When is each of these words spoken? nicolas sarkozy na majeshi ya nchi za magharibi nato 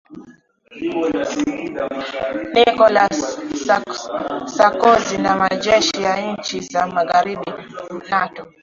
nicolas 2.55 3.15
sarkozy 4.57 5.17
na 5.17 5.35
majeshi 5.35 6.01
ya 6.03 6.31
nchi 6.31 6.59
za 6.59 6.87
magharibi 6.87 7.51
nato 8.09 8.47